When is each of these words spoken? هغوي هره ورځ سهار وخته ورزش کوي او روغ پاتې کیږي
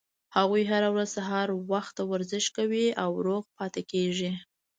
هغوي 0.35 0.63
هره 0.71 0.89
ورځ 0.93 1.09
سهار 1.17 1.47
وخته 1.71 2.01
ورزش 2.11 2.45
کوي 2.57 2.85
او 3.03 3.11
روغ 3.25 3.43
پاتې 3.57 3.81
کیږي 3.91 4.31